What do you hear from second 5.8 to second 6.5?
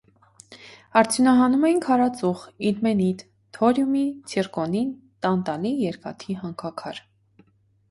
երկաթի